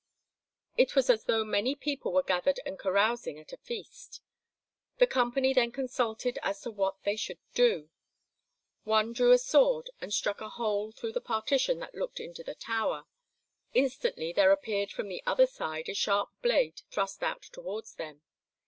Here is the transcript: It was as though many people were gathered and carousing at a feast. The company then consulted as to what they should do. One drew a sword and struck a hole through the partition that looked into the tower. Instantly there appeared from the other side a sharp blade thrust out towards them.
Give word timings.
It 0.77 0.95
was 0.95 1.11
as 1.11 1.25
though 1.25 1.43
many 1.43 1.75
people 1.75 2.11
were 2.11 2.23
gathered 2.23 2.59
and 2.65 2.79
carousing 2.79 3.37
at 3.37 3.53
a 3.53 3.57
feast. 3.57 4.19
The 4.97 5.05
company 5.05 5.53
then 5.53 5.71
consulted 5.71 6.39
as 6.41 6.59
to 6.61 6.71
what 6.71 7.03
they 7.03 7.15
should 7.15 7.37
do. 7.53 7.91
One 8.83 9.13
drew 9.13 9.31
a 9.31 9.37
sword 9.37 9.91
and 10.01 10.11
struck 10.11 10.41
a 10.41 10.49
hole 10.49 10.91
through 10.91 11.11
the 11.13 11.21
partition 11.21 11.77
that 11.81 11.93
looked 11.93 12.19
into 12.19 12.43
the 12.43 12.55
tower. 12.55 13.05
Instantly 13.75 14.33
there 14.33 14.51
appeared 14.51 14.91
from 14.91 15.07
the 15.07 15.21
other 15.27 15.45
side 15.45 15.87
a 15.87 15.93
sharp 15.93 16.31
blade 16.41 16.81
thrust 16.89 17.21
out 17.21 17.43
towards 17.43 17.93
them. 17.93 18.23